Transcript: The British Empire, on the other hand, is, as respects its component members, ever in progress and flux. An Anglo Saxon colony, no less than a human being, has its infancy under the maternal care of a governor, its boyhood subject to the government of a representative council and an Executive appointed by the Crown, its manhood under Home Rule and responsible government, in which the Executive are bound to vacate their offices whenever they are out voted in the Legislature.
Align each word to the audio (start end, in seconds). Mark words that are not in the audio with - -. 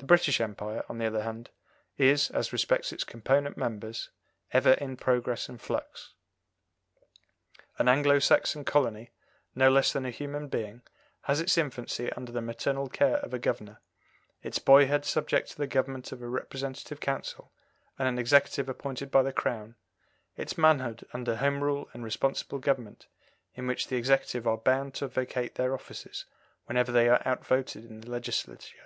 The 0.00 0.06
British 0.06 0.40
Empire, 0.40 0.84
on 0.88 0.98
the 0.98 1.06
other 1.06 1.24
hand, 1.24 1.50
is, 1.96 2.30
as 2.30 2.52
respects 2.52 2.92
its 2.92 3.02
component 3.02 3.56
members, 3.56 4.10
ever 4.52 4.74
in 4.74 4.96
progress 4.96 5.48
and 5.48 5.60
flux. 5.60 6.14
An 7.78 7.88
Anglo 7.88 8.20
Saxon 8.20 8.64
colony, 8.64 9.10
no 9.56 9.68
less 9.68 9.92
than 9.92 10.06
a 10.06 10.12
human 10.12 10.46
being, 10.46 10.82
has 11.22 11.40
its 11.40 11.58
infancy 11.58 12.12
under 12.12 12.30
the 12.30 12.40
maternal 12.40 12.88
care 12.88 13.16
of 13.16 13.34
a 13.34 13.40
governor, 13.40 13.80
its 14.40 14.60
boyhood 14.60 15.04
subject 15.04 15.48
to 15.50 15.58
the 15.58 15.66
government 15.66 16.12
of 16.12 16.22
a 16.22 16.28
representative 16.28 17.00
council 17.00 17.52
and 17.98 18.06
an 18.06 18.20
Executive 18.20 18.68
appointed 18.68 19.10
by 19.10 19.24
the 19.24 19.32
Crown, 19.32 19.74
its 20.36 20.56
manhood 20.56 21.04
under 21.12 21.34
Home 21.34 21.64
Rule 21.64 21.90
and 21.92 22.04
responsible 22.04 22.60
government, 22.60 23.08
in 23.56 23.66
which 23.66 23.88
the 23.88 23.96
Executive 23.96 24.46
are 24.46 24.58
bound 24.58 24.94
to 24.94 25.08
vacate 25.08 25.56
their 25.56 25.74
offices 25.74 26.24
whenever 26.66 26.92
they 26.92 27.08
are 27.08 27.20
out 27.24 27.44
voted 27.44 27.84
in 27.84 28.00
the 28.00 28.10
Legislature. 28.10 28.84